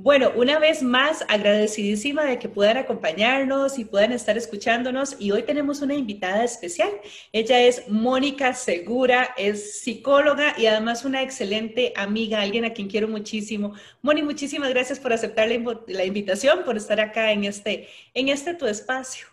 [0.00, 5.16] Bueno, una vez más, agradecidísima de que puedan acompañarnos y puedan estar escuchándonos.
[5.18, 6.88] Y hoy tenemos una invitada especial.
[7.32, 13.08] Ella es Mónica Segura, es psicóloga y además una excelente amiga, alguien a quien quiero
[13.08, 13.72] muchísimo.
[14.00, 18.54] Moni, muchísimas gracias por aceptar la, la invitación, por estar acá en este, en este
[18.54, 19.26] tu espacio.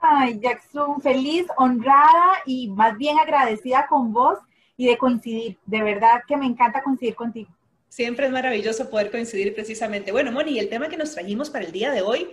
[0.00, 4.38] Ay, Jackson, feliz, honrada y más bien agradecida con vos
[4.78, 5.58] y de coincidir.
[5.66, 7.50] De verdad que me encanta coincidir contigo.
[7.92, 10.12] Siempre es maravilloso poder coincidir precisamente.
[10.12, 12.26] Bueno, Moni, el tema que nos trajimos para el día de hoy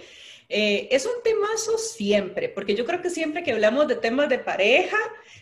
[0.47, 4.39] eh, es un temazo siempre, porque yo creo que siempre que hablamos de temas de
[4.39, 4.95] pareja,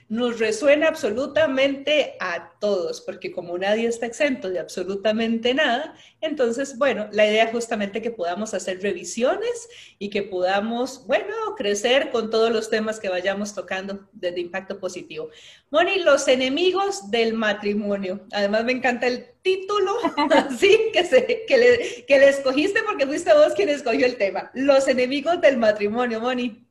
[0.10, 7.10] nos resuena absolutamente a todos, porque como nadie está exento de absolutamente nada, entonces, bueno,
[7.12, 9.68] la idea es justamente que podamos hacer revisiones
[10.00, 15.30] y que podamos, bueno, crecer con todos los temas que vayamos tocando desde impacto positivo.
[15.72, 18.26] Moni, los enemigos del matrimonio.
[18.32, 19.94] Además, me encanta el título,
[20.32, 24.52] así que, se, que, le, que le escogiste porque fuiste vos quien escogió el tema.
[24.54, 26.67] Los enemigos del matrimonio, Moni.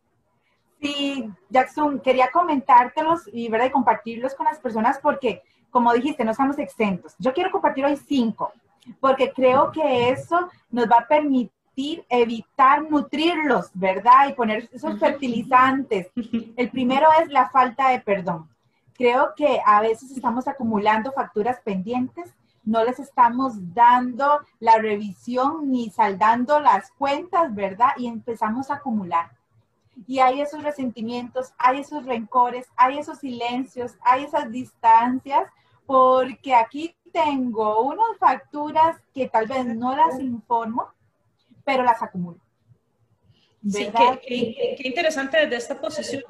[0.80, 3.66] Sí, Jackson, quería comentártelos y, ¿verdad?
[3.66, 7.14] y compartirlos con las personas porque, como dijiste, no estamos exentos.
[7.18, 8.52] Yo quiero compartir hoy cinco,
[9.00, 14.28] porque creo que eso nos va a permitir evitar nutrirlos, ¿verdad?
[14.28, 16.10] Y poner esos fertilizantes.
[16.56, 18.48] El primero es la falta de perdón.
[18.94, 22.32] Creo que a veces estamos acumulando facturas pendientes,
[22.64, 27.90] no les estamos dando la revisión ni saldando las cuentas, ¿verdad?
[27.98, 29.35] Y empezamos a acumular
[30.06, 35.48] y hay esos resentimientos, hay esos rencores, hay esos silencios, hay esas distancias,
[35.86, 40.88] porque aquí tengo unas facturas que tal vez no las informo,
[41.64, 42.38] pero las acumulo.
[43.68, 43.88] Sí,
[44.26, 46.22] qué, interesante desde esta posición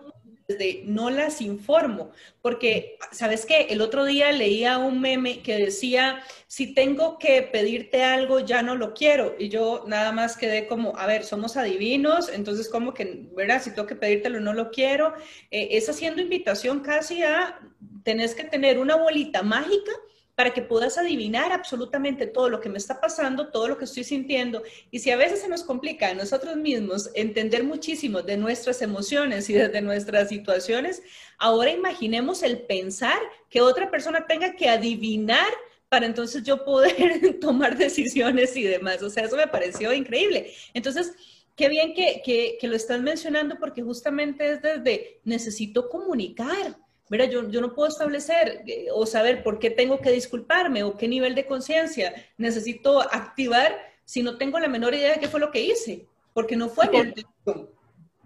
[0.49, 3.63] de no las informo, porque, ¿sabes qué?
[3.71, 8.77] El otro día leía un meme que decía, si tengo que pedirte algo, ya no
[8.77, 9.35] lo quiero.
[9.39, 13.61] Y yo nada más quedé como, a ver, somos adivinos, entonces como que, ¿verdad?
[13.61, 15.15] Si tengo que pedírtelo, no lo quiero.
[15.51, 17.59] Eh, es haciendo invitación casi a,
[18.05, 19.93] tenés que tener una bolita mágica
[20.37, 24.05] para que puedas adivinar absolutamente todo lo que me está pasando, todo lo que estoy
[24.05, 24.63] sintiendo.
[24.91, 29.49] Y si a veces se nos complica a nosotros mismos entender muchísimo de nuestras emociones
[29.49, 31.03] y de nuestras situaciones,
[31.39, 35.49] ahora imaginemos el pensar que otra persona tenga que adivinar
[35.89, 39.03] para entonces yo poder tomar decisiones y demás.
[39.03, 40.53] O sea, eso me pareció increíble.
[40.75, 41.15] Entonces,
[41.55, 46.77] qué bien que, que, que lo están mencionando porque justamente es desde necesito comunicar
[47.09, 50.97] Mira, yo, yo no puedo establecer eh, o saber por qué tengo que disculparme o
[50.97, 55.41] qué nivel de conciencia necesito activar si no tengo la menor idea de qué fue
[55.41, 57.71] lo que hice, porque no fue mi intención.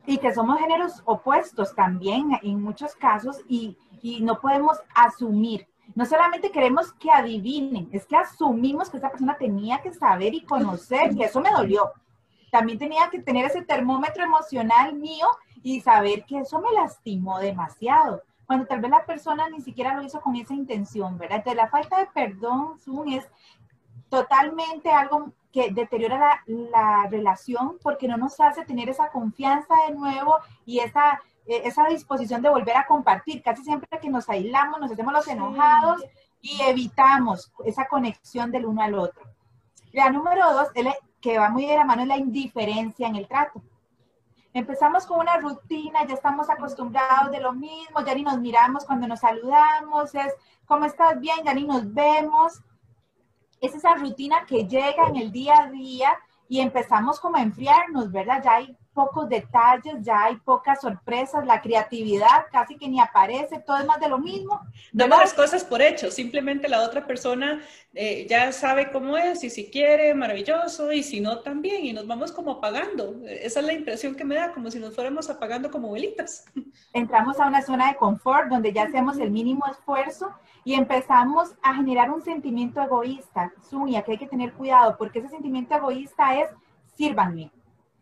[0.07, 5.67] Y que somos géneros opuestos también en muchos casos y, y no podemos asumir.
[5.95, 10.43] No solamente queremos que adivinen, es que asumimos que esa persona tenía que saber y
[10.43, 11.93] conocer, y eso me dolió.
[12.51, 15.27] También tenía que tener ese termómetro emocional mío
[15.63, 20.03] y saber que eso me lastimó demasiado cuando tal vez la persona ni siquiera lo
[20.03, 21.37] hizo con esa intención, ¿verdad?
[21.37, 23.25] Entonces la falta de perdón, Zoom, es
[24.09, 30.35] totalmente algo que deteriora la, relación porque no nos hace tener esa confianza de nuevo
[30.67, 33.41] y esa, e, esa disposición de volver a compartir.
[33.41, 36.05] Casi siempre que nos aislamos, nos hacemos los enojados
[36.41, 39.23] y evitamos esa conexión del uno al otro.
[39.93, 40.71] La número dos,
[41.21, 43.63] que va muy de la mano, es la indiferencia en el trato.
[44.53, 49.07] Empezamos con una rutina, ya estamos acostumbrados de lo mismo, ya ni nos miramos cuando
[49.07, 50.35] nos saludamos, es,
[50.67, 51.21] ¿cómo estás?
[51.21, 52.61] Bien, ya ni nos vemos.
[53.61, 56.19] Es esa rutina que llega en el día a día
[56.49, 58.43] y empezamos como a enfriarnos, ¿verdad?
[58.43, 63.79] Ya hay pocos detalles, ya hay pocas sorpresas, la creatividad casi que ni aparece, todo
[63.79, 64.61] es más de lo mismo.
[64.93, 67.63] Damos las cosas por hecho, simplemente la otra persona
[67.95, 72.07] eh, ya sabe cómo es y si quiere, maravilloso, y si no, también, y nos
[72.07, 73.17] vamos como apagando.
[73.27, 76.45] Esa es la impresión que me da, como si nos fuéramos apagando como velitas.
[76.93, 80.31] Entramos a una zona de confort donde ya hacemos el mínimo esfuerzo
[80.65, 83.53] y empezamos a generar un sentimiento egoísta.
[83.69, 86.49] Suya, que hay que tener cuidado, porque ese sentimiento egoísta es,
[86.97, 87.51] sírvanme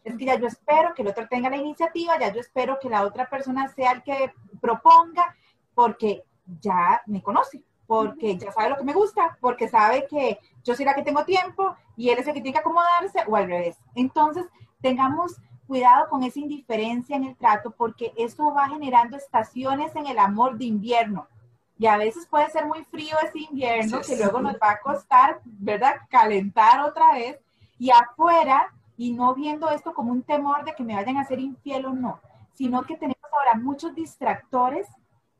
[0.09, 2.89] es que ya yo espero que el otro tenga la iniciativa, ya yo espero que
[2.89, 5.35] la otra persona sea el que proponga,
[5.75, 6.25] porque
[6.61, 10.85] ya me conoce, porque ya sabe lo que me gusta, porque sabe que yo soy
[10.85, 13.77] la que tengo tiempo y él es el que tiene que acomodarse o al revés.
[13.95, 14.47] Entonces,
[14.81, 20.19] tengamos cuidado con esa indiferencia en el trato porque eso va generando estaciones en el
[20.19, 21.29] amor de invierno.
[21.79, 25.41] Y a veces puede ser muy frío ese invierno que luego nos va a costar,
[25.45, 25.97] ¿verdad?
[26.11, 27.39] Calentar otra vez.
[27.79, 31.39] Y afuera y no viendo esto como un temor de que me vayan a hacer
[31.39, 32.21] infiel o no,
[32.53, 34.89] sino que tenemos ahora muchos distractores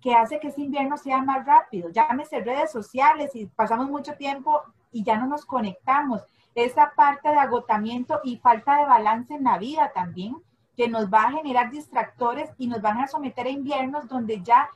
[0.01, 1.91] que hace que ese invierno sea más rápido.
[1.91, 4.63] Llámese redes sociales y pasamos mucho tiempo
[4.93, 6.23] y ya no nos conectamos.
[6.55, 10.37] Esa parte de agotamiento y falta de balance en la vida también,
[10.77, 14.71] que nos va a generar distractores y nos van a someter a inviernos donde ya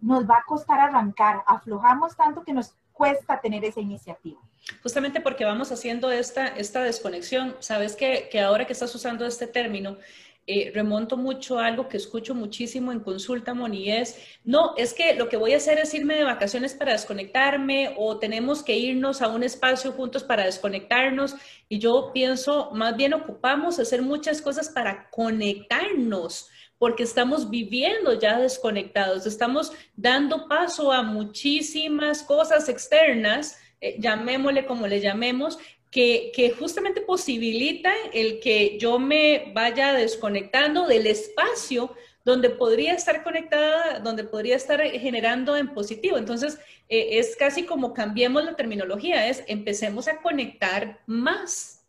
[0.00, 1.44] nos va a costar arrancar.
[1.46, 4.40] Aflojamos tanto que nos cuesta tener esa iniciativa.
[4.82, 7.56] Justamente porque vamos haciendo esta, esta desconexión.
[7.60, 9.98] Sabes que, que ahora que estás usando este término,
[10.46, 15.14] eh, remonto mucho a algo que escucho muchísimo en consulta, Moni, es, no, es que
[15.14, 19.22] lo que voy a hacer es irme de vacaciones para desconectarme o tenemos que irnos
[19.22, 21.34] a un espacio juntos para desconectarnos.
[21.70, 28.38] Y yo pienso, más bien ocupamos hacer muchas cosas para conectarnos porque estamos viviendo ya
[28.38, 35.58] desconectados, estamos dando paso a muchísimas cosas externas, eh, llamémosle como le llamemos,
[35.90, 41.94] que, justamente posibilita el que yo me vaya desconectando del espacio
[42.24, 46.16] donde podría estar conectada, donde podría estar generando en positivo.
[46.16, 46.58] Entonces,
[46.88, 51.84] eh, es casi como cambiemos la terminología, es empecemos a conectar más.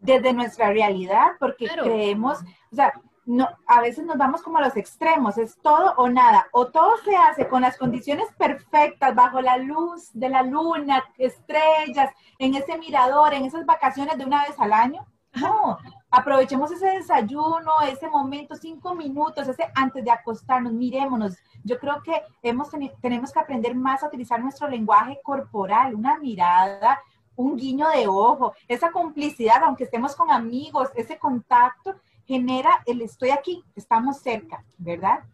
[0.00, 2.38] Desde nuestra realidad, porque creemos,
[2.72, 2.92] o sea,
[3.26, 6.96] no, a veces nos vamos como a los extremos, es todo o nada, o todo
[7.04, 12.78] se hace con las condiciones perfectas, bajo la luz de la luna, estrellas, en ese
[12.78, 15.06] mirador, en esas vacaciones de una vez al año.
[15.32, 15.78] No,
[16.10, 21.36] aprovechemos ese desayuno, ese momento, cinco minutos, ese antes de acostarnos, mirémonos.
[21.62, 22.68] Yo creo que hemos
[23.00, 26.98] tenemos que aprender más a utilizar nuestro lenguaje corporal, una mirada,
[27.36, 31.94] un guiño de ojo, esa complicidad, aunque estemos con amigos, ese contacto
[32.30, 35.24] genera el estoy aquí, estamos cerca, ¿verdad?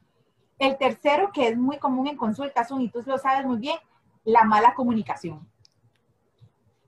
[0.59, 3.77] El tercero, que es muy común en consultas, y tú lo sabes muy bien,
[4.25, 5.47] la mala comunicación.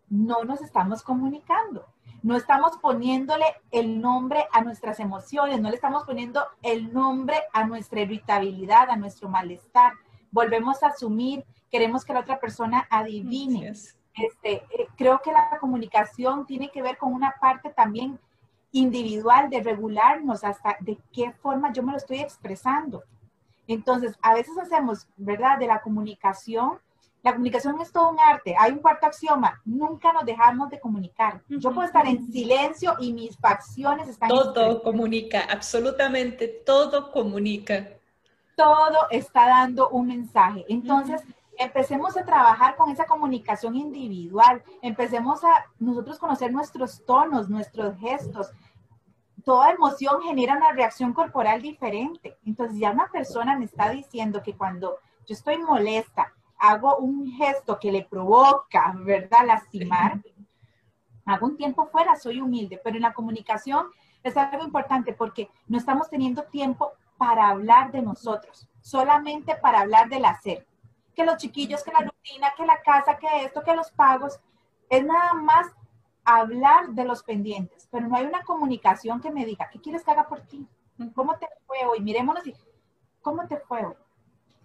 [0.08, 1.84] No nos estamos comunicando,
[2.22, 7.66] no estamos poniéndole el nombre a nuestras emociones, no le estamos poniendo el nombre a
[7.66, 9.92] nuestra irritabilidad, a nuestro malestar.
[10.30, 13.68] Volvemos a asumir, queremos que la otra persona adivine.
[13.68, 18.18] Este, eh, creo que la comunicación tiene que ver con una parte también
[18.72, 23.02] individual de regularnos hasta de qué forma yo me lo estoy expresando.
[23.66, 25.58] Entonces, a veces hacemos, ¿verdad?
[25.58, 26.78] De la comunicación.
[27.22, 28.54] La comunicación es todo un arte.
[28.58, 29.60] Hay un cuarto axioma.
[29.64, 31.42] Nunca nos dejamos de comunicar.
[31.48, 34.28] Yo puedo estar en silencio y mis facciones están...
[34.28, 37.90] Todo comunica, absolutamente todo comunica.
[38.56, 40.64] Todo está dando un mensaje.
[40.68, 41.22] Entonces,
[41.58, 48.50] empecemos a trabajar con esa comunicación individual, empecemos a nosotros conocer nuestros tonos, nuestros gestos.
[49.44, 52.38] Toda emoción genera una reacción corporal diferente.
[52.46, 57.78] Entonces ya una persona me está diciendo que cuando yo estoy molesta, hago un gesto
[57.78, 59.46] que le provoca, ¿verdad?
[59.46, 60.20] Lastimar,
[61.24, 63.86] hago un tiempo fuera, soy humilde, pero en la comunicación
[64.22, 70.08] es algo importante porque no estamos teniendo tiempo para hablar de nosotros, solamente para hablar
[70.08, 70.67] del hacer
[71.18, 74.38] que los chiquillos, que la rutina, que la casa, que esto, que los pagos.
[74.88, 75.66] Es nada más
[76.24, 80.12] hablar de los pendientes, pero no hay una comunicación que me diga, ¿qué quieres que
[80.12, 80.64] haga por ti?
[81.16, 82.00] ¿Cómo te fue hoy?
[82.00, 82.54] Mirémonos y,
[83.20, 83.94] ¿cómo te fue hoy?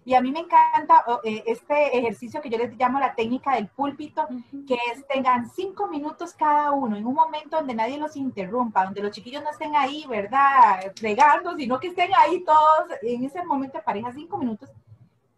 [0.04, 3.66] Y a mí me encanta eh, este ejercicio que yo les llamo la técnica del
[3.66, 4.28] púlpito,
[4.68, 9.02] que es tengan cinco minutos cada uno, en un momento donde nadie los interrumpa, donde
[9.02, 10.92] los chiquillos no estén ahí, ¿verdad?
[11.00, 14.70] Regando, sino que estén ahí todos en ese momento de pareja, cinco minutos,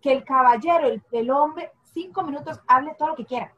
[0.06, 3.52] que el caballero, el, hombre, cinco minutos hable todo lo que quiera.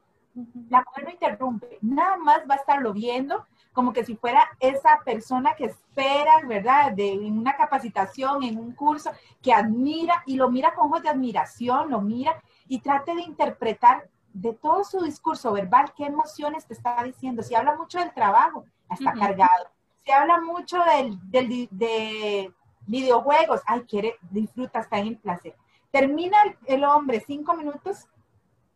[0.70, 4.98] La mujer no interrumpe, nada más va a estarlo viendo como que si fuera esa
[5.04, 6.92] persona que espera, ¿verdad?
[6.92, 9.10] De una capacitación, en un curso,
[9.42, 14.08] que admira y lo mira con ojos de admiración, lo mira y trate de interpretar
[14.32, 17.42] de todo su discurso verbal qué emociones te está diciendo.
[17.42, 19.66] Si habla mucho del trabajo, está cargado.
[20.02, 22.54] Si habla mucho del, del, de
[22.86, 25.54] videojuegos, ay, quiere, disfruta, está en el placer.
[25.90, 28.06] Termina el, hombre cinco minutos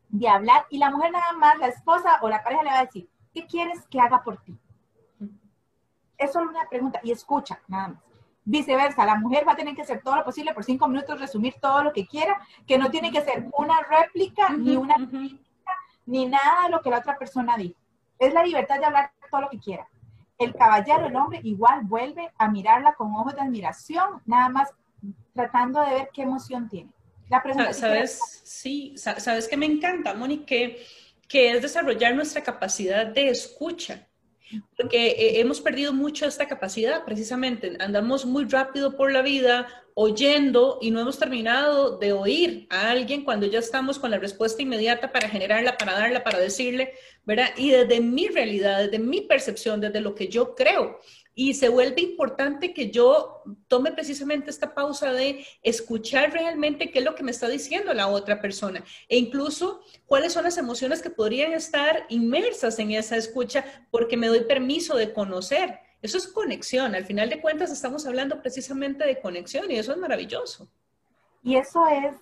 [0.09, 2.85] de hablar y la mujer nada más, la esposa o la pareja le va a
[2.85, 4.57] decir, ¿qué quieres que haga por ti?
[6.16, 8.02] Es solo una pregunta y escucha, nada más.
[8.45, 11.54] Viceversa, la mujer va a tener que hacer todo lo posible por cinco minutos, resumir
[11.61, 14.97] todo lo que quiera, que no tiene que ser una réplica, ni una
[16.07, 17.78] ni nada de lo que la otra persona dijo.
[18.19, 19.87] Es la libertad de hablar todo lo que quiera.
[20.38, 24.75] El caballero, el hombre, igual vuelve a mirarla con ojos de admiración, nada más
[25.35, 26.90] tratando de ver qué emoción tiene.
[27.73, 28.21] ¿Sabes?
[28.45, 30.85] Sí, sabes que me encanta, Moni, que,
[31.31, 34.07] es desarrollar nuestra capacidad de escucha
[34.77, 37.77] porque eh, hemos perdido mucho esta capacidad precisamente.
[37.81, 43.25] Andamos muy rápido por la vida oyendo y no hemos terminado de oír a alguien
[43.25, 47.51] cuando ya estamos con la respuesta inmediata para generarla, para darla, para decirle, ¿verdad?
[47.57, 50.99] Y desde mi realidad, desde mi percepción, desde lo que yo creo,
[51.35, 57.05] Y se vuelve importante que yo tome precisamente esta pausa de escuchar realmente qué es
[57.05, 61.11] lo que me está diciendo la otra persona e incluso cuáles son las emociones que
[61.11, 65.79] podrían estar inmersas en esa escucha porque me doy permiso de conocer.
[66.03, 66.95] Eso es conexión.
[66.95, 70.69] Al final de cuentas estamos hablando precisamente de conexión y eso es maravilloso.
[71.43, 72.15] Y eso es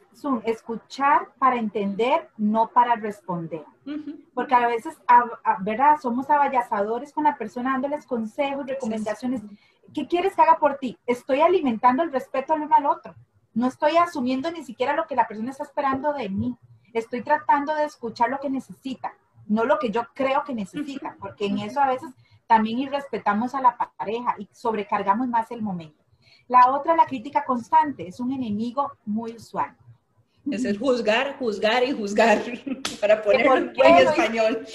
[0.45, 3.65] escuchar para entender, no para responder.
[4.35, 4.97] Porque a veces,
[5.61, 5.99] ¿verdad?
[6.00, 9.43] Somos abayazadores con la persona dándoles consejos, recomendaciones.
[9.93, 10.97] ¿Qué quieres que haga por ti?
[11.07, 13.15] Estoy alimentando el respeto al uno al otro.
[13.53, 16.57] No estoy asumiendo ni siquiera lo que la persona está esperando de mí.
[16.95, 19.12] Estoy tratando de escuchar lo que necesita,
[19.47, 22.11] no lo que yo creo que necesita, porque en eso a veces
[22.47, 26.00] también irrespetamos a la pareja y sobrecargamos más el momento.
[26.50, 29.73] La otra, la crítica constante, es un enemigo muy usual.
[30.50, 32.42] Es el juzgar, juzgar y juzgar,
[33.00, 34.66] para ponerlo en buen español.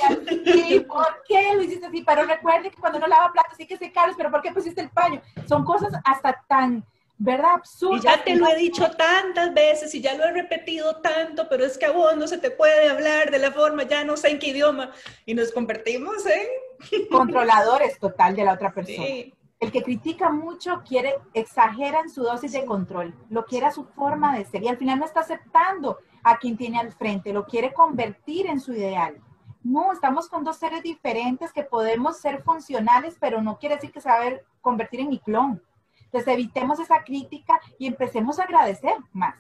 [0.46, 2.02] Sí, ¿por qué lo hiciste así?
[2.02, 4.80] Pero recuerde que cuando uno lava platos sí que se caros, pero ¿por qué pusiste
[4.80, 5.22] el paño?
[5.50, 6.86] Son cosas hasta tan,
[7.18, 7.56] ¿verdad?
[7.56, 8.06] Absurdas.
[8.06, 11.66] Y ya te lo he dicho tantas veces y ya lo he repetido tanto, pero
[11.66, 14.30] es que a vos no se te puede hablar de la forma, ya no sé
[14.30, 14.92] en qué idioma,
[15.26, 17.10] y nos convertimos en...
[17.12, 19.06] Controladores total de la otra persona.
[19.06, 19.35] Sí.
[19.60, 23.86] El que critica mucho quiere, exagera en su dosis de control, lo quiere a su
[23.86, 27.46] forma de ser y al final no está aceptando a quien tiene al frente, lo
[27.46, 29.22] quiere convertir en su ideal.
[29.64, 34.02] No, estamos con dos seres diferentes que podemos ser funcionales, pero no quiere decir que
[34.02, 35.62] se va a convertir en mi clon.
[36.04, 39.36] Entonces evitemos esa crítica y empecemos a agradecer más.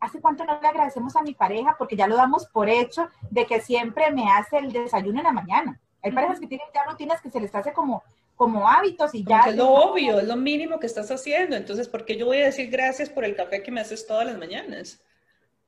[0.00, 1.76] ¿Hace cuánto no le agradecemos a mi pareja?
[1.78, 5.32] Porque ya lo damos por hecho de que siempre me hace el desayuno en la
[5.32, 5.80] mañana.
[6.02, 8.02] Hay parejas que tienen ya rutinas que se les hace como
[8.36, 9.40] como hábitos y ya.
[9.42, 11.56] es lo obvio, es lo mínimo que estás haciendo.
[11.56, 14.26] Entonces, ¿por qué yo voy a decir gracias por el café que me haces todas
[14.26, 15.00] las mañanas?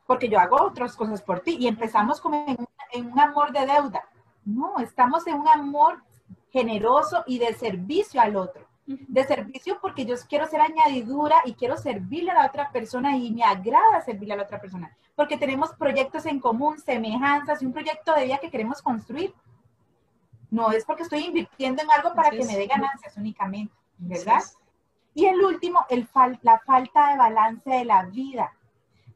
[0.06, 2.44] Porque yo hago otras cosas por ti y empezamos como
[2.92, 4.02] en, un amor de deuda.
[4.44, 6.02] No, estamos en un amor
[6.50, 8.66] generoso y de servicio al otro.
[8.86, 13.32] De servicio porque yo quiero ser añadidura y quiero servirle a la otra persona y
[13.32, 14.96] me agrada servirle a la otra persona.
[15.16, 19.34] Porque tenemos proyectos en común, semejanzas y un proyecto de vida que queremos construir.
[20.56, 24.40] No es porque estoy invirtiendo en algo para que me dé ganancias únicamente, ¿verdad?
[25.12, 26.08] Y el último, el
[26.40, 28.50] la falta de balance de la vida.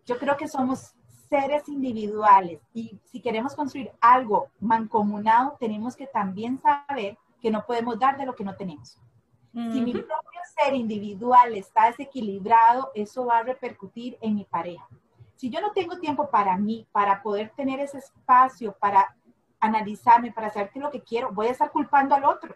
[0.05, 0.93] Yo creo que somos
[1.31, 7.99] seres individuales y si queremos construir algo mancomunado, tenemos que también saber que no podemos
[7.99, 8.99] dar de lo que no tenemos.
[9.55, 14.87] Si mi propio ser individual está desequilibrado, eso va a repercutir en mi pareja.
[15.37, 19.17] Si yo no tengo tiempo para mí, para poder tener ese espacio, para
[19.61, 22.55] analizarme, para saber qué es lo que quiero, voy a estar culpando al otro.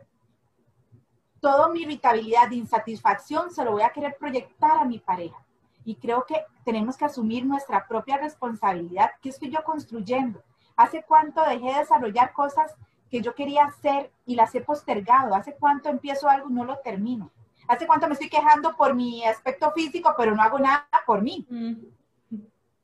[1.41, 5.37] Toda mi irritabilidad, de insatisfacción, se lo voy a querer proyectar a mi pareja.
[5.85, 9.11] Y creo que tenemos que asumir nuestra propia responsabilidad.
[9.21, 10.43] ¿Qué estoy yo construyendo?
[10.77, 12.75] ¿Hace cuánto dejé de desarrollar cosas
[13.11, 15.35] que yo quería hacer y las he postergado?
[15.35, 17.31] ¿Hace cuánto empiezo algo y no lo termino?
[17.69, 21.47] ¿Hace cuánto me estoy quejando por mi aspecto físico, pero no hago nada por mí?
[21.49, 21.75] Mm.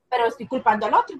[0.09, 1.19] Pero estoy culpando al otro.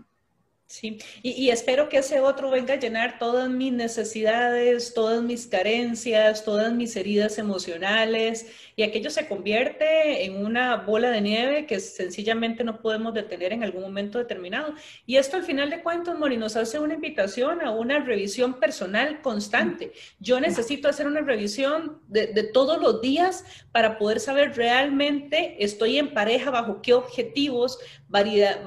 [0.71, 6.45] Sí, y, espero que ese otro venga a llenar todas mis necesidades, todas mis carencias,
[6.45, 8.47] todas mis heridas emocionales,
[8.77, 13.65] y aquello se convierte en una bola de nieve que sencillamente no podemos detener en
[13.65, 14.73] algún momento determinado.
[15.07, 19.23] Y esto al final de cuentas, Mori, nos hace una invitación a una revisión personal
[19.23, 19.91] constante.
[20.21, 26.15] Yo necesito hacer una revisión de, todos los días para poder saber realmente estoy en
[26.15, 28.61] pareja, bajo qué objetivos, variedad,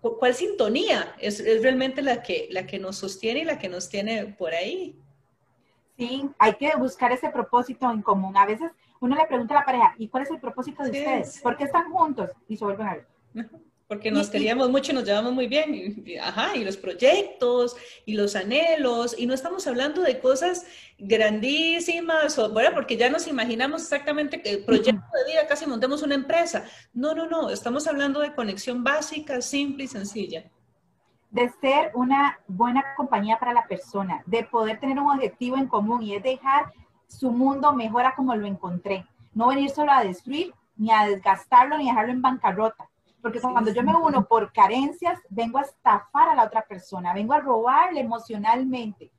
[0.00, 3.88] cuál sintonía es, es realmente la que, la que nos sostiene y la que nos
[3.88, 4.98] tiene por ahí.
[5.96, 8.36] Sí, hay que buscar ese propósito en común.
[8.36, 11.40] A veces uno le pregunta a la pareja, ¿y cuál es el propósito de ustedes?
[11.40, 12.30] ¿Por qué están juntos?
[12.48, 13.06] Y se vuelven a ver.
[13.88, 16.02] Porque nos queríamos mucho y nos llevamos muy bien.
[16.04, 19.14] Y, ajá, y los proyectos y los anhelos.
[19.16, 20.66] Y no estamos hablando de cosas
[20.98, 26.02] grandísimas, o, bueno, porque ya nos imaginamos exactamente que el proyecto de vida casi montemos
[26.02, 26.64] una empresa.
[26.92, 27.50] No, no, no.
[27.50, 30.50] Estamos hablando de conexión básica, simple y sencilla
[31.30, 36.02] de ser una buena compañía para la persona, de poder tener un objetivo en común
[36.02, 36.72] y es dejar
[37.08, 39.06] su mundo mejor a como lo encontré.
[39.34, 42.88] No venir solo a destruir, ni a desgastarlo, ni a dejarlo en bancarrota.
[43.26, 47.32] Porque cuando yo me uno por carencias, vengo a estafar a la otra persona, vengo
[47.32, 49.10] a robarle emocionalmente,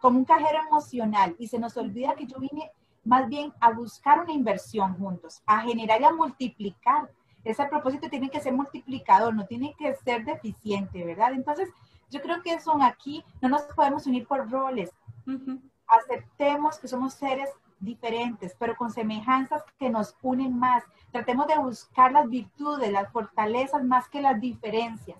[0.00, 1.34] como un cajero emocional.
[1.36, 2.70] Y se nos olvida que yo vine
[3.02, 7.10] más bien a buscar una inversión juntos, a generar y a multiplicar
[7.42, 11.32] ese propósito tiene que ser multiplicador, no tiene que ser deficiente, ¿verdad?
[11.32, 11.70] Entonces,
[12.10, 14.90] yo creo que son aquí, no nos podemos unir por roles.
[15.88, 17.48] Aceptemos que somos seres
[17.80, 20.84] diferentes, pero con semejanzas que nos unen más.
[21.10, 25.18] Tratemos de buscar las virtudes, las fortalezas más que las diferencias,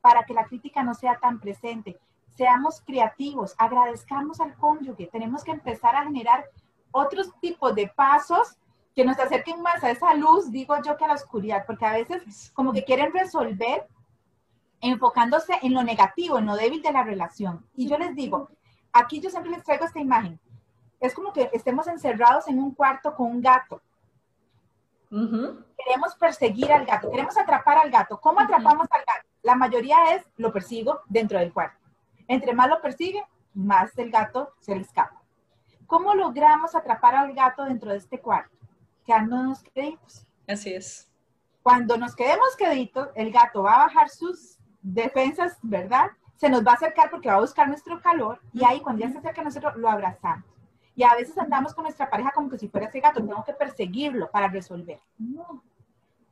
[0.00, 1.98] para que la crítica no sea tan presente.
[2.36, 6.44] seamos creativos, agradezcamos al cónyuge, tenemos que empezar a generar
[6.90, 8.58] otros tipos de pasos
[8.94, 11.92] que nos acerquen más a esa luz, digo yo, que a la oscuridad, porque a
[11.92, 13.86] veces como que quieren resolver
[14.80, 17.64] enfocándose en lo negativo, en lo débil de la relación.
[17.74, 18.48] Y yo les digo,
[18.92, 20.38] aquí yo siempre les traigo esta imagen.
[21.00, 23.80] Es como que estemos encerrados en un cuarto con un gato.
[25.08, 28.20] Queremos perseguir al gato, queremos atrapar al gato.
[28.20, 29.28] ¿Cómo atrapamos al gato?
[29.42, 31.78] La mayoría es lo persigo dentro del cuarto.
[32.26, 33.24] Entre más lo persigue,
[33.54, 35.22] más el gato se le escapa.
[35.86, 38.56] ¿Cómo logramos atrapar al gato dentro de este cuarto?
[39.04, 40.26] Quedándonos queditos.
[40.48, 41.08] Así es.
[41.62, 46.10] Cuando nos quedemos queditos, el gato va a bajar sus defensas, ¿verdad?
[46.36, 49.10] Se nos va a acercar porque va a buscar nuestro calor y ahí cuando ya
[49.10, 50.44] se acerca a nosotros lo abrazamos.
[50.96, 53.52] Y a veces andamos con nuestra pareja como que si fuera ese gato, tengo que
[53.52, 54.98] perseguirlo para resolver.
[55.18, 55.62] No.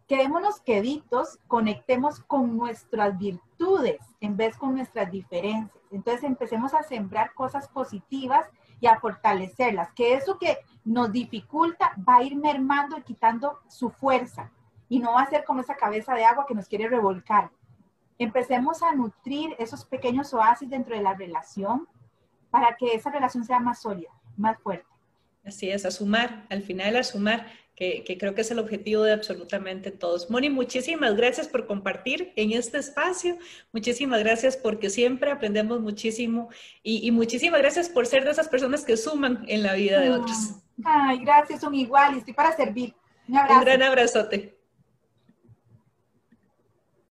[0.08, 5.84] Quedémonos queditos, conectemos con nuestras virtudes en vez con nuestras diferencias.
[5.90, 8.46] Entonces empecemos a sembrar cosas positivas
[8.80, 13.90] y a fortalecerlas, que eso que nos dificulta va a ir mermando y quitando su
[13.90, 14.50] fuerza
[14.88, 17.50] y no va a ser como esa cabeza de agua que nos quiere revolcar.
[18.18, 21.86] Empecemos a nutrir esos pequeños oasis dentro de la relación
[22.50, 24.86] para que esa relación sea más sólida más fuerte.
[25.44, 29.12] Así es, a sumar, al final a sumar, que, creo que es el objetivo de
[29.12, 30.30] absolutamente todos.
[30.30, 33.36] Moni, muchísimas gracias por compartir en este espacio,
[33.72, 36.48] muchísimas gracias porque siempre aprendemos muchísimo
[36.82, 40.56] y, muchísimas gracias por ser de esas personas que suman en la vida de otros.
[40.84, 42.94] Ay, gracias, son igual y estoy para servir.
[43.28, 44.53] Un, Un gran abrazote.